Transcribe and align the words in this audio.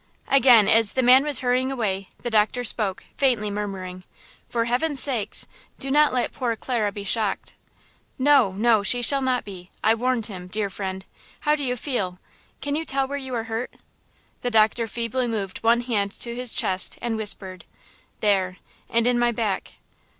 Again, 0.29 0.67
as 0.67 0.93
the 0.93 1.03
man 1.03 1.23
was 1.23 1.41
hurrying 1.41 1.71
away, 1.71 2.09
the 2.23 2.31
doctor 2.31 2.63
spoke, 2.63 3.03
faintly 3.17 3.51
murmuring: 3.51 4.03
"For 4.49 4.65
heaven's 4.65 4.99
sake, 4.99 5.35
do 5.77 5.91
not 5.91 6.11
let 6.11 6.31
poor 6.31 6.55
Clara 6.55 6.91
be 6.91 7.03
shocked!" 7.03 7.53
"No–no–she 8.17 9.03
shall 9.03 9.21
not 9.21 9.45
be! 9.45 9.69
I 9.83 9.93
warned 9.93 10.25
him, 10.25 10.47
dear 10.47 10.71
friend! 10.71 11.05
How 11.41 11.53
do 11.53 11.63
you 11.63 11.77
feel? 11.77 12.17
Can 12.61 12.73
you 12.73 12.83
tell 12.83 13.07
where 13.07 13.15
you 13.15 13.35
are 13.35 13.43
hurt?" 13.43 13.75
The 14.41 14.49
doctor 14.49 14.87
feebly 14.87 15.27
moved 15.27 15.59
one 15.59 15.81
hand 15.81 16.19
to 16.21 16.33
his 16.35 16.53
chest 16.55 16.97
and 16.99 17.15
whispered: 17.15 17.65
"There, 18.21 18.57
and 18.89 19.05
in 19.05 19.19
my 19.19 19.31
back." 19.31 19.75